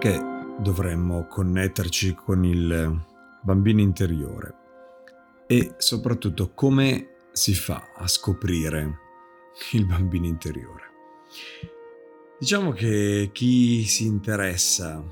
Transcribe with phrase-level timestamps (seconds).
[0.00, 3.04] Perché dovremmo connetterci con il
[3.42, 4.54] bambino interiore?
[5.46, 8.98] E soprattutto come si fa a scoprire
[9.72, 10.84] il bambino interiore?
[12.38, 15.04] Diciamo che chi si interessa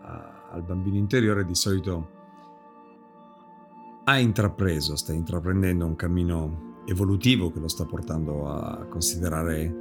[0.00, 2.10] a, al bambino interiore di solito
[4.02, 9.72] ha intrapreso, sta intraprendendo un cammino evolutivo che lo sta portando a considerare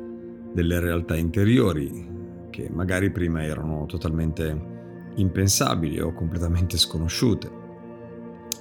[0.53, 2.20] delle realtà interiori,
[2.51, 4.79] che magari prima erano totalmente
[5.15, 7.59] impensabili o completamente sconosciute.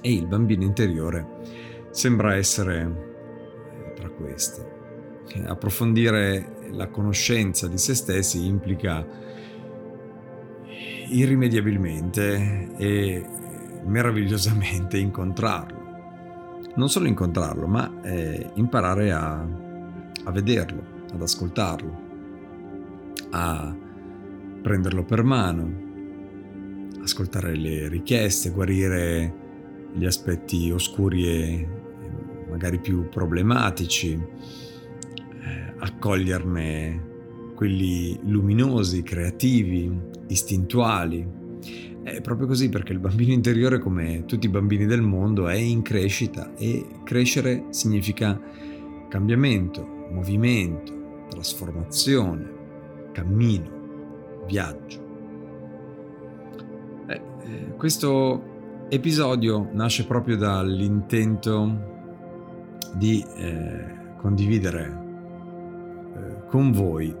[0.01, 1.27] E il bambino interiore
[1.91, 4.79] sembra essere eh, tra queste.
[5.45, 9.05] Approfondire la conoscenza di se stessi implica
[11.09, 13.25] irrimediabilmente e
[13.85, 15.79] meravigliosamente incontrarlo.
[16.75, 19.45] Non solo incontrarlo, ma eh, imparare a,
[20.23, 22.09] a vederlo, ad ascoltarlo,
[23.31, 23.75] a
[24.61, 25.89] prenderlo per mano,
[27.01, 29.33] ascoltare le richieste, guarire
[29.93, 31.67] gli aspetti oscuri e
[32.49, 37.09] magari più problematici, eh, accoglierne
[37.55, 39.91] quelli luminosi, creativi,
[40.27, 41.39] istintuali.
[42.03, 45.81] È proprio così perché il bambino interiore, come tutti i bambini del mondo, è in
[45.81, 48.39] crescita e crescere significa
[49.07, 52.59] cambiamento, movimento, trasformazione
[53.11, 53.80] cammino,
[54.45, 54.99] viaggio.
[57.07, 61.89] Eh, eh, questo episodio nasce proprio dall'intento
[62.93, 64.99] di eh, condividere
[66.15, 67.15] eh, con voi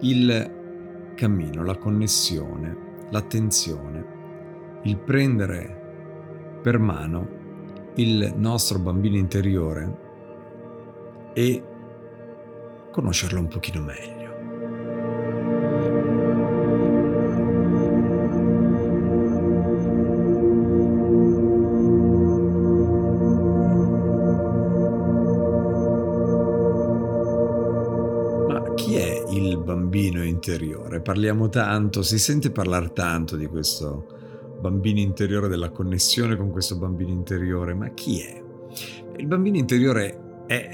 [0.00, 2.76] il cammino, la connessione,
[3.10, 4.04] l'attenzione,
[4.82, 7.42] il prendere per mano
[7.96, 10.02] il nostro bambino interiore
[11.32, 11.62] e
[12.90, 14.13] conoscerlo un pochino meglio.
[30.44, 31.00] Interiore.
[31.00, 37.10] Parliamo tanto, si sente parlare tanto di questo bambino interiore, della connessione con questo bambino
[37.10, 38.42] interiore, ma chi è?
[39.16, 40.70] Il bambino interiore è,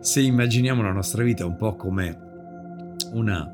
[0.00, 2.18] se immaginiamo la nostra vita un po' come
[3.12, 3.48] una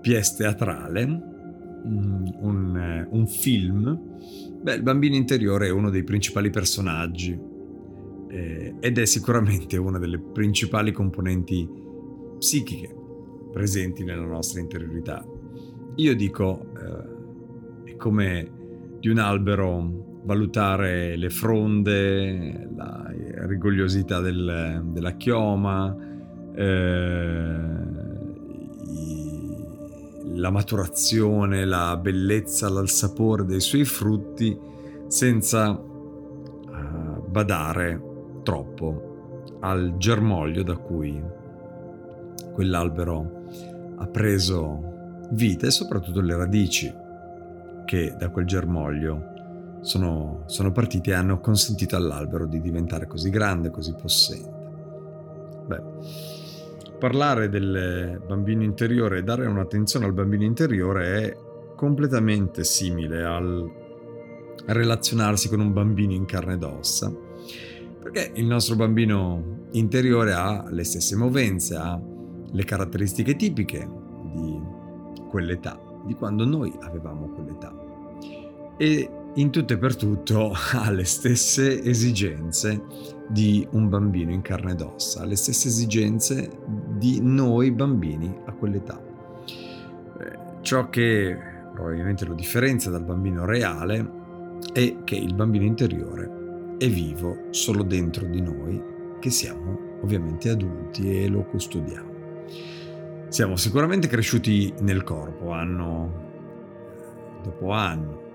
[0.00, 4.00] pièce teatrale, mm, un, un film,
[4.62, 7.38] beh, il bambino interiore è uno dei principali personaggi
[8.28, 11.68] eh, ed è sicuramente una delle principali componenti
[12.38, 12.98] psichiche
[13.52, 15.24] presenti nella nostra interiorità.
[15.96, 16.66] Io dico,
[17.84, 18.50] eh, è come
[18.98, 23.10] di un albero valutare le fronde, la
[23.46, 25.96] rigogliosità del, della chioma,
[26.54, 27.88] eh,
[30.34, 34.58] la maturazione, la bellezza, il sapore dei suoi frutti
[35.06, 38.00] senza uh, badare
[38.42, 41.20] troppo al germoglio da cui
[42.52, 43.39] quell'albero
[44.00, 46.92] ha preso vita e soprattutto le radici
[47.84, 53.70] che da quel germoglio sono, sono partite e hanno consentito all'albero di diventare così grande,
[53.70, 54.58] così possente.
[55.66, 55.82] Beh,
[56.98, 61.36] parlare del bambino interiore e dare un'attenzione al bambino interiore è
[61.76, 63.70] completamente simile al
[64.66, 67.12] relazionarsi con un bambino in carne ed ossa,
[68.00, 72.00] perché il nostro bambino interiore ha le stesse movenze, ha
[72.50, 73.88] le caratteristiche tipiche
[74.32, 74.60] di
[75.28, 77.74] quell'età, di quando noi avevamo quell'età.
[78.76, 82.82] E in tutto e per tutto ha le stesse esigenze
[83.28, 86.50] di un bambino in carne ed ossa, le stesse esigenze
[86.98, 89.00] di noi bambini a quell'età.
[90.18, 91.38] Eh, ciò che
[91.72, 94.18] probabilmente lo differenzia dal bambino reale
[94.72, 98.82] è che il bambino interiore è vivo solo dentro di noi,
[99.20, 102.09] che siamo ovviamente adulti e lo custodiamo.
[103.28, 106.28] Siamo sicuramente cresciuti nel corpo, anno
[107.42, 108.28] dopo anno.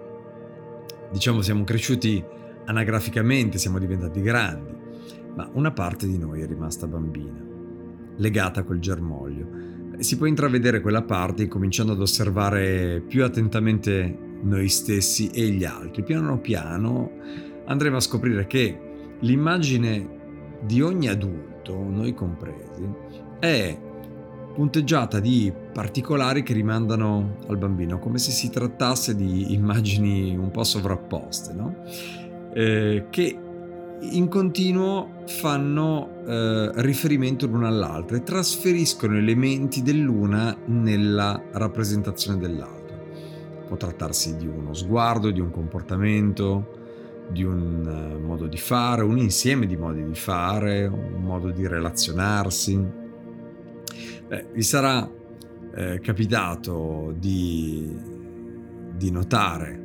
[1.11, 2.23] Diciamo siamo cresciuti
[2.65, 4.73] anagraficamente, siamo diventati grandi,
[5.35, 7.43] ma una parte di noi è rimasta bambina,
[8.17, 9.63] legata a quel germoglio.
[9.99, 16.03] Si può intravedere quella parte cominciando ad osservare più attentamente noi stessi e gli altri.
[16.03, 17.11] Piano piano
[17.65, 18.79] andremo a scoprire che
[19.19, 22.87] l'immagine di ogni adulto, noi compresi,
[23.39, 23.77] è
[24.55, 30.63] punteggiata di particolari che rimandano al bambino, come se si trattasse di immagini un po'
[30.63, 31.75] sovrapposte, no?
[32.53, 33.37] eh, che
[33.99, 42.97] in continuo fanno eh, riferimento l'una all'altra e trasferiscono elementi dell'una nella rappresentazione dell'altra.
[43.67, 46.83] Può trattarsi di uno sguardo, di un comportamento,
[47.27, 51.65] di un uh, modo di fare, un insieme di modi di fare, un modo di
[51.65, 53.03] relazionarsi
[54.27, 55.07] Beh, vi sarà
[55.75, 57.95] eh, capitato di,
[58.95, 59.83] di notare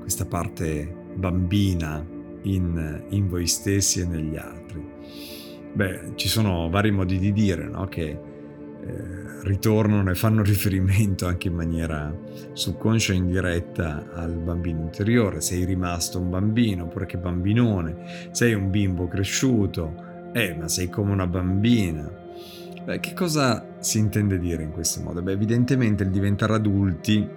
[0.00, 2.04] questa parte bambina
[2.42, 4.84] in, in, voi stessi e negli altri.
[5.72, 7.86] Beh, ci sono vari modi di dire no?
[7.86, 8.18] che eh,
[9.44, 12.14] ritornano e fanno riferimento anche in maniera
[12.52, 15.40] subconscia e indiretta al bambino interiore.
[15.40, 19.94] Sei rimasto un bambino, oppure che bambinone, sei un bimbo cresciuto,
[20.32, 22.28] eh, ma sei come una bambina.
[22.84, 25.20] Beh, che cosa si intende dire in questo modo?
[25.22, 27.28] Beh, evidentemente il diventare adulti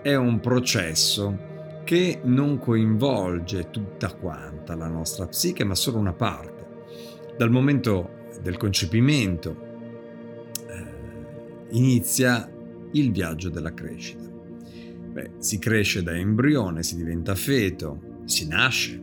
[0.00, 1.54] è un processo
[1.84, 6.66] che non coinvolge tutta quanta la nostra psiche, ma solo una parte.
[7.36, 9.56] Dal momento del concepimento
[10.68, 10.84] eh,
[11.70, 12.50] inizia
[12.92, 14.24] il viaggio della crescita.
[15.12, 19.00] Beh, si cresce da embrione, si diventa feto, si nasce,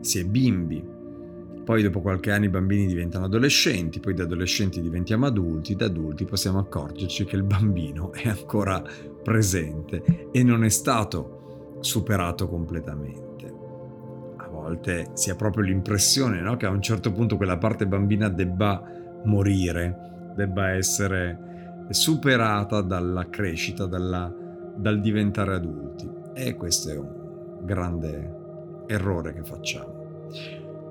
[0.00, 0.82] si è bimbi,
[1.64, 6.26] poi dopo qualche anno i bambini diventano adolescenti, poi da adolescenti diventiamo adulti, da adulti
[6.26, 8.82] possiamo accorgerci che il bambino è ancora
[9.22, 13.52] presente e non è stato superato completamente.
[14.36, 16.56] A volte si ha proprio l'impressione no?
[16.56, 18.82] che a un certo punto quella parte bambina debba
[19.24, 24.32] morire, debba essere superata dalla crescita, dalla,
[24.76, 26.10] dal diventare adulti.
[26.34, 28.42] E questo è un grande
[28.86, 30.02] errore che facciamo.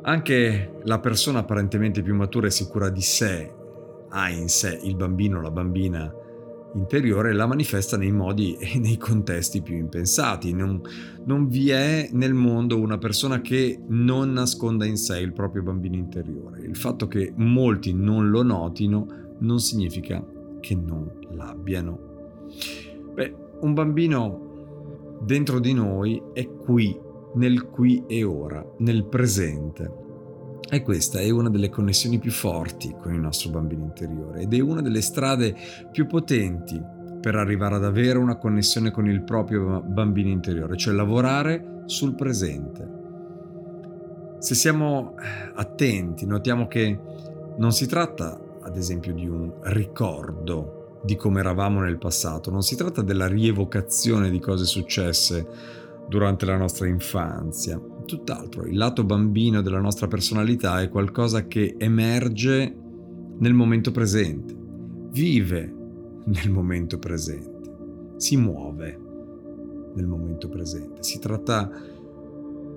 [0.06, 3.54] Anche la persona apparentemente più matura e sicura di sé
[4.10, 6.14] ha in sé il bambino o la bambina
[6.76, 10.54] interiore la manifesta nei modi e nei contesti più impensati.
[10.54, 10.82] Non,
[11.26, 15.96] non, vi è nel mondo una persona che non nasconda in sé il proprio bambino
[15.96, 16.62] interiore.
[16.62, 19.08] Il fatto che molti non lo notino
[19.40, 20.24] non significa
[20.60, 22.00] che non l'abbiano.
[23.14, 30.02] Beh, un bambino dentro di noi è qui nel qui e ora, nel presente.
[30.70, 34.60] E questa è una delle connessioni più forti con il nostro bambino interiore ed è
[34.60, 35.56] una delle strade
[35.92, 36.82] più potenti
[37.22, 43.02] per arrivare ad avere una connessione con il proprio bambino interiore, cioè lavorare sul presente.
[44.40, 45.16] Se siamo
[45.54, 47.00] attenti, notiamo che
[47.58, 52.76] non si tratta, ad esempio, di un ricordo di come eravamo nel passato, non si
[52.76, 55.48] tratta della rievocazione di cose successe
[56.14, 57.82] durante la nostra infanzia.
[58.06, 62.76] Tutt'altro, il lato bambino della nostra personalità è qualcosa che emerge
[63.40, 64.56] nel momento presente,
[65.10, 65.74] vive
[66.26, 69.00] nel momento presente, si muove
[69.96, 71.02] nel momento presente.
[71.02, 71.68] Si tratta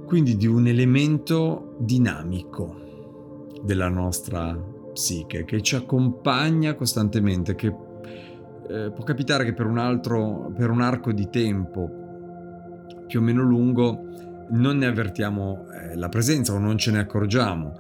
[0.07, 4.57] quindi di un elemento dinamico della nostra
[4.95, 10.81] psiche che ci accompagna costantemente, che eh, può capitare che per un altro, per un
[10.81, 12.05] arco di tempo
[13.07, 14.00] più o meno lungo
[14.50, 17.75] non ne avvertiamo eh, la presenza o non ce ne accorgiamo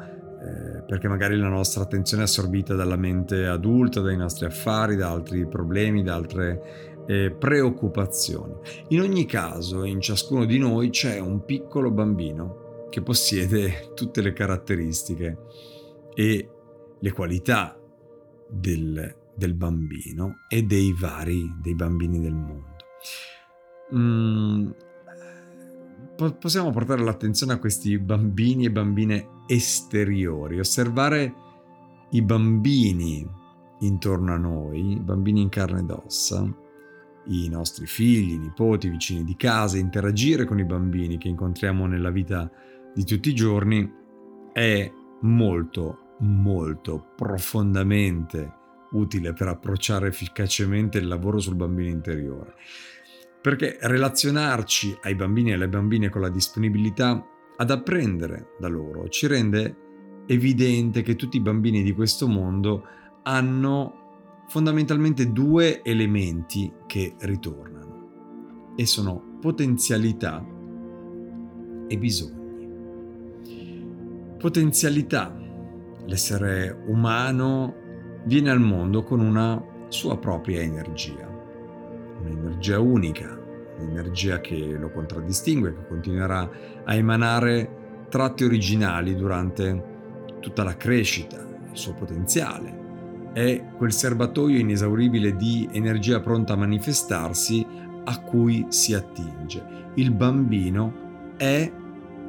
[0.46, 5.10] eh, perché magari la nostra attenzione è assorbita dalla mente adulta, dai nostri affari, da
[5.10, 8.54] altri problemi, da altre eh, preoccupazioni.
[8.88, 14.32] In ogni caso, in ciascuno di noi c'è un piccolo bambino che possiede tutte le
[14.32, 15.38] caratteristiche
[16.14, 16.50] e
[16.98, 17.76] le qualità
[18.48, 22.74] del, del bambino e dei vari dei bambini del mondo.
[23.94, 24.70] Mm,
[26.16, 31.34] possiamo portare l'attenzione a questi bambini e bambine esteriori, osservare
[32.10, 33.26] i bambini
[33.80, 36.48] intorno a noi, i bambini in carne ed ossa,
[37.26, 42.50] i nostri figli, nipoti, vicini di casa, interagire con i bambini che incontriamo nella vita
[42.94, 43.92] di tutti i giorni
[44.52, 48.54] è molto, molto profondamente
[48.92, 52.54] utile per approcciare efficacemente il lavoro sul bambino interiore.
[53.46, 57.24] Perché relazionarci ai bambini e alle bambine con la disponibilità
[57.54, 62.82] ad apprendere da loro ci rende evidente che tutti i bambini di questo mondo
[63.22, 70.44] hanno fondamentalmente due elementi che ritornano e sono potenzialità
[71.86, 72.68] e bisogni.
[74.38, 75.32] Potenzialità.
[76.06, 77.74] L'essere umano
[78.24, 81.35] viene al mondo con una sua propria energia,
[82.30, 83.38] un'energia unica,
[83.78, 86.48] un'energia che lo contraddistingue, che continuerà
[86.84, 89.94] a emanare tratti originali durante
[90.40, 91.38] tutta la crescita,
[91.70, 92.84] il suo potenziale.
[93.32, 97.66] È quel serbatoio inesauribile di energia pronta a manifestarsi
[98.04, 99.62] a cui si attinge.
[99.94, 101.70] Il bambino è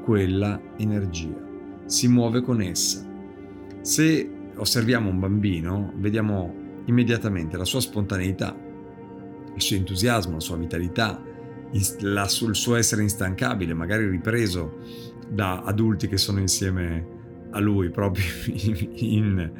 [0.03, 1.37] quella energia,
[1.85, 3.05] si muove con essa.
[3.81, 6.53] Se osserviamo un bambino, vediamo
[6.85, 8.55] immediatamente la sua spontaneità,
[9.57, 11.21] il suo entusiasmo, la sua vitalità,
[11.71, 14.77] il suo essere instancabile, magari ripreso
[15.27, 17.15] da adulti che sono insieme
[17.51, 18.23] a lui proprio
[18.95, 19.51] in,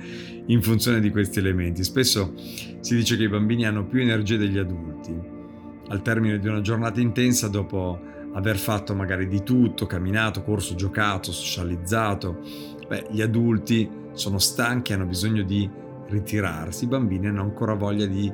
[0.45, 1.83] in, funzione di questi elementi.
[1.83, 5.35] Spesso si dice che i bambini hanno più energia degli adulti.
[5.89, 7.99] Al termine di una giornata intensa, dopo
[8.33, 12.39] aver fatto magari di tutto, camminato, corso, giocato, socializzato,
[12.87, 15.69] beh, gli adulti sono stanchi, hanno bisogno di
[16.07, 18.31] ritirarsi, i bambini hanno ancora voglia di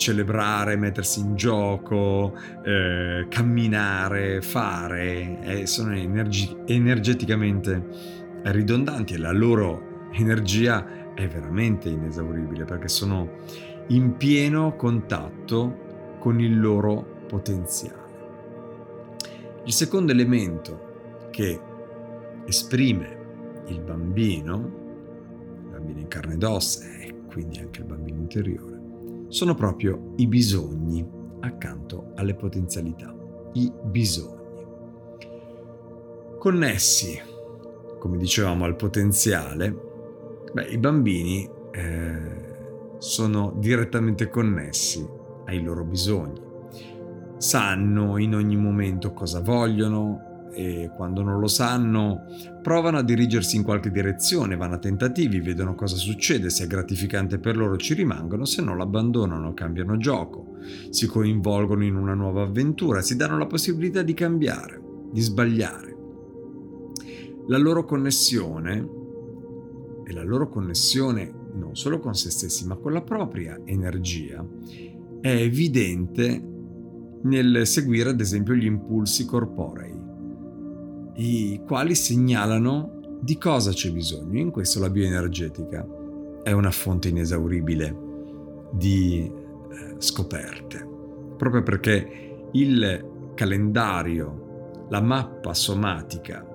[0.00, 7.86] celebrare, mettersi in gioco, eh, camminare, fare, eh, sono energi- energeticamente
[8.42, 13.28] ridondanti e la loro energia è veramente inesauribile perché sono
[13.88, 17.98] in pieno contatto con il loro potenziale.
[19.64, 21.60] Il secondo elemento che
[22.46, 23.18] esprime
[23.66, 24.54] il bambino,
[25.62, 28.79] il bambino in carne ed ossa e quindi anche il bambino interiore,
[29.30, 31.08] sono proprio i bisogni
[31.40, 33.16] accanto alle potenzialità,
[33.54, 34.38] i bisogni.
[36.38, 37.30] Connessi
[38.00, 39.76] come dicevamo, al potenziale,
[40.52, 42.48] beh, i bambini eh,
[42.98, 45.06] sono direttamente connessi
[45.44, 46.40] ai loro bisogni.
[47.36, 52.26] Sanno in ogni momento cosa vogliono e quando non lo sanno
[52.62, 57.38] provano a dirigersi in qualche direzione, vanno a tentativi, vedono cosa succede, se è gratificante
[57.38, 60.56] per loro ci rimangono, se no l'abbandonano, cambiano gioco,
[60.90, 64.80] si coinvolgono in una nuova avventura, si danno la possibilità di cambiare,
[65.10, 65.96] di sbagliare.
[67.46, 68.88] La loro connessione
[70.04, 74.44] e la loro connessione non solo con se stessi ma con la propria energia
[75.20, 76.48] è evidente
[77.22, 79.94] nel seguire ad esempio gli impulsi corporei,
[81.20, 84.40] i quali segnalano di cosa c'è bisogno.
[84.40, 85.86] In questo la bioenergetica
[86.42, 87.94] è una fonte inesauribile
[88.72, 90.86] di eh, scoperte,
[91.36, 96.46] proprio perché il calendario, la mappa somatica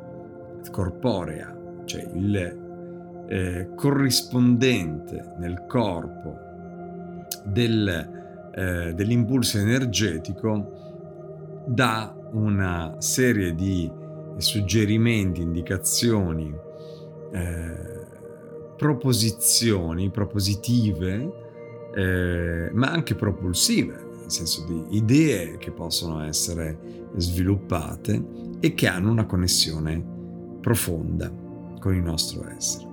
[0.72, 1.56] corporea,
[1.86, 6.40] cioè il eh, corrispondente nel corpo
[7.44, 10.72] del, eh, dell'impulso energetico
[11.68, 14.04] dà una serie di
[14.38, 16.54] suggerimenti, indicazioni,
[17.32, 18.04] eh,
[18.78, 21.44] proposizioni propositive,
[21.96, 26.78] eh, ma anche propulsive, nel senso di idee che possono essere
[27.16, 28.24] sviluppate
[28.60, 30.04] e che hanno una connessione
[30.60, 31.32] profonda
[31.80, 32.88] con il nostro essere.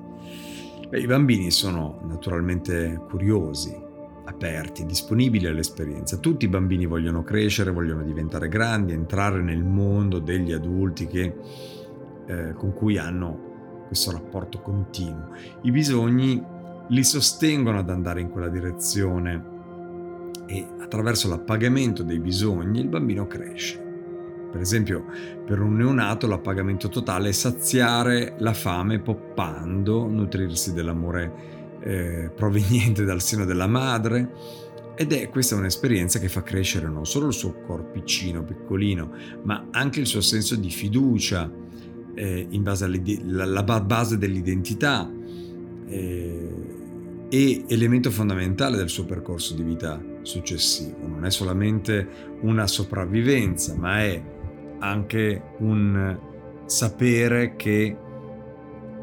[0.89, 3.75] Beh, I bambini sono naturalmente curiosi,
[4.25, 6.17] aperti, disponibili all'esperienza.
[6.19, 11.35] Tutti i bambini vogliono crescere, vogliono diventare grandi, entrare nel mondo degli adulti che,
[12.27, 15.31] eh, con cui hanno questo rapporto continuo.
[15.63, 16.43] I bisogni
[16.89, 19.51] li sostengono ad andare in quella direzione
[20.47, 23.81] e attraverso l'appagamento dei bisogni il bambino cresce.
[24.53, 25.07] Per esempio,
[25.47, 33.21] per un neonato l'appagamento totale è saziare la fame poppando, nutrirsi dell'amore eh, proveniente dal
[33.21, 34.71] seno della madre.
[34.95, 39.11] Ed è questa un'esperienza che fa crescere non solo il suo corpicino piccolino,
[39.45, 41.51] ma anche il suo senso di fiducia
[42.15, 45.11] eh, in base alla base dell'identità
[45.87, 46.55] eh,
[47.31, 51.07] e elemento fondamentale del suo percorso di vita successivo.
[51.07, 54.23] Non è solamente una sopravvivenza, ma è
[54.79, 56.19] anche un
[56.67, 57.97] sapere che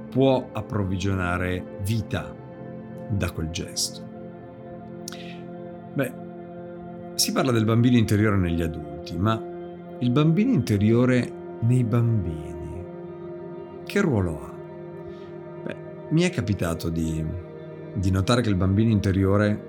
[0.09, 2.38] può approvvigionare vita
[3.09, 4.07] da quel gesto.
[5.93, 6.13] Beh,
[7.15, 9.41] si parla del bambino interiore negli adulti, ma
[9.99, 11.29] il bambino interiore
[11.61, 12.85] nei bambini,
[13.85, 14.53] che ruolo ha?
[15.63, 15.75] Beh,
[16.09, 17.25] mi è capitato di,
[17.93, 19.67] di notare che il bambino interiore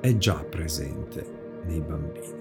[0.00, 2.36] è già presente nei bambini.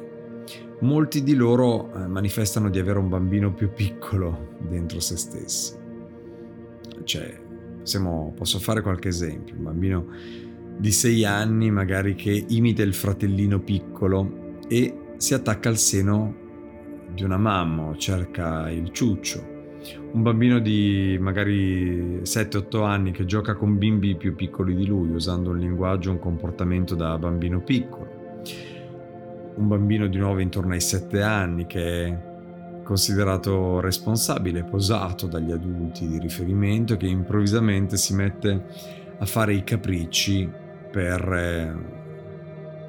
[0.81, 5.73] Molti di loro eh, manifestano di avere un bambino più piccolo dentro se stessi.
[7.03, 7.45] Cioè,
[7.87, 10.05] possiamo, posso fare qualche esempio, un bambino
[10.77, 16.35] di 6 anni magari che imita il fratellino piccolo e si attacca al seno
[17.13, 19.55] di una mamma o cerca il ciuccio.
[20.11, 25.51] Un bambino di magari 7-8 anni che gioca con bimbi più piccoli di lui usando
[25.51, 28.41] un linguaggio, un comportamento da bambino piccolo.
[29.55, 32.17] Un bambino di nuovo intorno ai 7 anni che
[32.87, 38.63] considerato responsabile, posato dagli adulti di riferimento che improvvisamente si mette
[39.17, 40.49] a fare i capricci
[40.89, 41.75] per eh,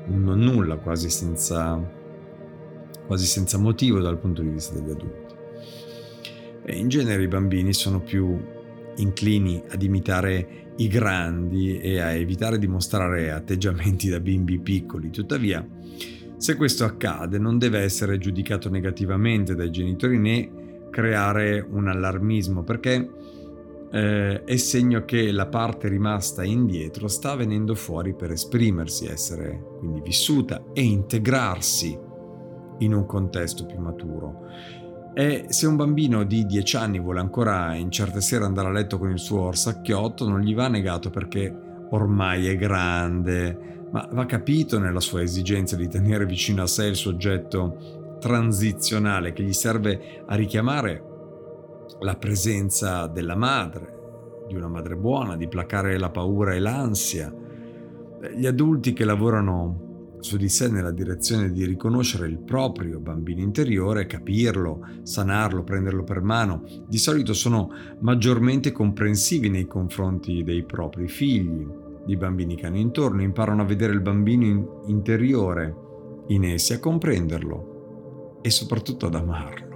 [0.07, 1.77] un non nulla, quasi senza,
[3.07, 5.35] quasi senza motivo dal punto di vista degli adulti.
[6.65, 8.41] E in genere i bambini sono più
[8.99, 15.11] inclini ad imitare i grandi e a evitare di mostrare atteggiamenti da bimbi piccoli.
[15.11, 15.67] Tuttavia,
[16.39, 20.51] se questo accade, non deve essere giudicato negativamente dai genitori né
[20.91, 23.11] creare un allarmismo, perché
[23.91, 30.01] eh, è segno che la parte rimasta indietro sta venendo fuori per esprimersi, essere quindi
[30.01, 31.99] vissuta e integrarsi
[32.79, 34.47] in un contesto più maturo.
[35.15, 38.99] E se un bambino di 10 anni vuole ancora in certe sere andare a letto
[38.99, 41.53] con il suo orsacchiotto, non gli va negato perché
[41.91, 46.97] ormai è grande, ma va capito nella sua esigenza di tenere vicino a sé il
[46.97, 51.05] soggetto transizionale che gli serve a richiamare
[52.01, 57.33] la presenza della madre, di una madre buona, di placare la paura e l'ansia.
[58.35, 59.87] Gli adulti che lavorano
[60.21, 66.21] su di sé nella direzione di riconoscere il proprio bambino interiore, capirlo, sanarlo, prenderlo per
[66.21, 71.67] mano, di solito sono maggiormente comprensivi nei confronti dei propri figli,
[72.09, 75.75] di bambini che hanno intorno, imparano a vedere il bambino interiore
[76.29, 79.67] in essi, a comprenderlo e soprattutto ad amarlo.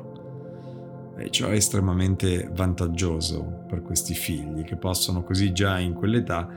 [1.19, 6.49] E ciò è estremamente vantaggioso per questi figli che possono così già in quell'età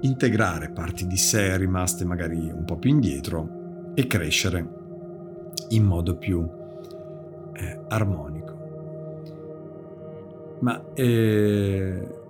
[0.00, 4.68] integrare parti di sé rimaste magari un po' più indietro e crescere
[5.68, 6.44] in modo più
[7.52, 8.50] eh, armonico.
[10.58, 12.20] Ma eh,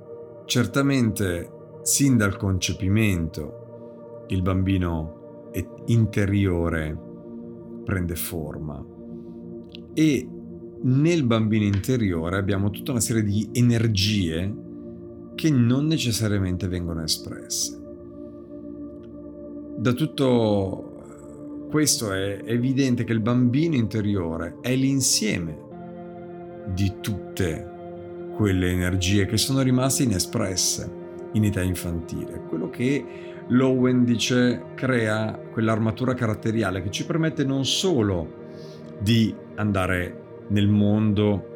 [0.45, 5.51] certamente sin dal concepimento il bambino
[5.87, 6.97] interiore
[7.85, 8.85] prende forma
[9.93, 10.29] e
[10.85, 14.55] nel bambino interiore abbiamo tutta una serie di energie
[15.35, 17.81] che non necessariamente vengono espresse.
[19.77, 25.59] Da tutto questo è evidente che il bambino interiore è l'insieme
[26.75, 27.71] di tutte
[28.37, 31.01] quelle energie che sono rimaste inespresse
[31.33, 32.43] in età infantile.
[32.49, 33.05] Quello che
[33.49, 38.41] Lowen dice crea quell'armatura caratteriale che ci permette non solo
[38.99, 41.51] di andare nel mondo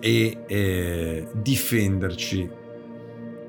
[0.00, 2.48] e eh, difenderci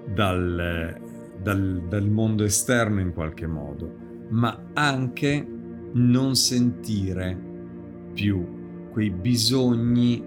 [0.06, 1.00] dal,
[1.42, 3.92] dal, dal mondo esterno in qualche modo,
[4.30, 5.46] ma anche
[5.94, 7.38] non sentire
[8.14, 10.24] più quei bisogni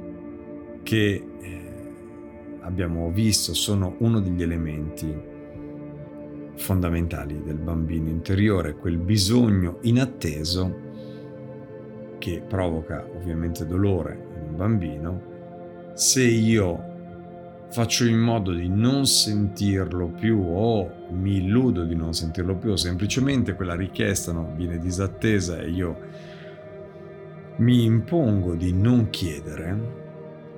[0.82, 1.65] che eh,
[2.66, 5.34] abbiamo visto sono uno degli elementi
[6.56, 10.84] fondamentali del bambino interiore, quel bisogno inatteso
[12.18, 15.22] che provoca ovviamente dolore in un bambino,
[15.94, 16.94] se io
[17.70, 22.76] faccio in modo di non sentirlo più o mi illudo di non sentirlo più o
[22.76, 25.98] semplicemente quella richiesta no, viene disattesa e io
[27.56, 30.04] mi impongo di non chiedere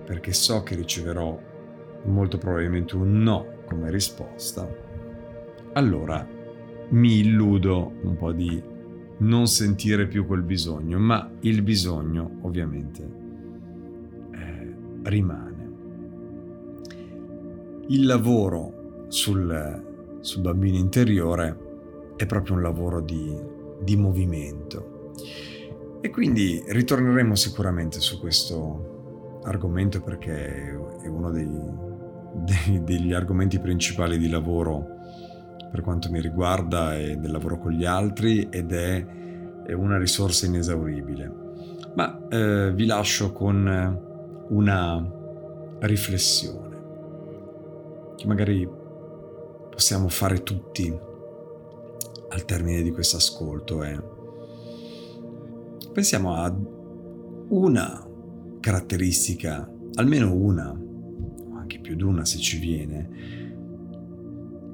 [0.04, 1.38] perché so che riceverò
[2.04, 4.68] molto probabilmente un no come risposta,
[5.72, 6.26] allora
[6.90, 8.62] mi illudo un po' di
[9.18, 13.10] non sentire più quel bisogno, ma il bisogno ovviamente
[14.32, 15.56] eh, rimane.
[17.88, 21.66] Il lavoro sul, sul, bambino interiore
[22.16, 23.34] è proprio un lavoro di,
[23.80, 25.12] di movimento.
[26.00, 30.70] E quindi ritorneremo sicuramente su questo argomento perché
[31.02, 31.48] è uno dei,
[32.32, 34.96] dei, degli argomenti principali di lavoro
[35.70, 39.04] per quanto mi riguarda e del lavoro con gli altri ed è,
[39.66, 41.46] è una risorsa inesauribile.
[41.94, 45.12] Ma eh, vi lascio con una
[45.80, 46.76] riflessione
[48.16, 48.68] che magari
[49.70, 50.96] possiamo fare tutti
[52.30, 54.16] al termine di questo ascolto è
[55.98, 56.56] pensiamo a
[57.48, 58.06] una
[58.60, 60.80] caratteristica, almeno una,
[61.68, 63.08] anche più di una se ci viene,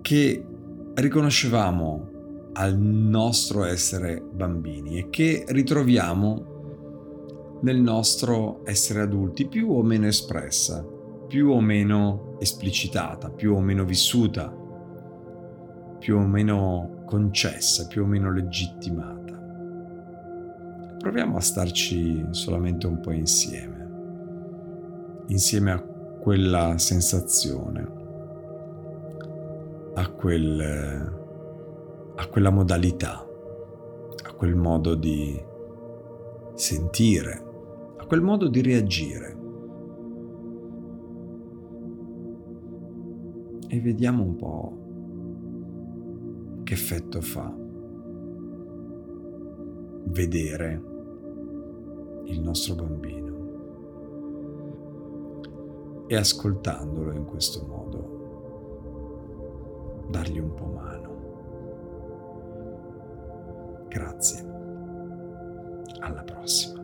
[0.00, 0.46] che
[0.94, 2.12] riconoscevamo
[2.52, 6.52] al nostro essere bambini e che ritroviamo
[7.62, 10.86] nel nostro essere adulti più o meno espressa,
[11.26, 14.54] più o meno esplicitata, più o meno vissuta,
[15.98, 19.22] più o meno concessa, più o meno legittimata.
[20.98, 23.88] Proviamo a starci solamente un po' insieme,
[25.26, 25.93] insieme a
[26.24, 27.86] quella sensazione,
[29.92, 30.58] a, quel,
[32.14, 33.28] a quella modalità,
[34.22, 35.38] a quel modo di
[36.54, 37.44] sentire,
[37.98, 39.36] a quel modo di reagire.
[43.68, 44.78] E vediamo un po'
[46.62, 47.54] che effetto fa
[50.06, 50.82] vedere
[52.24, 53.23] il nostro bambino
[56.06, 58.22] e ascoltandolo in questo modo
[60.08, 61.12] dargli un po' mano.
[63.88, 64.44] Grazie.
[66.00, 66.83] Alla prossima.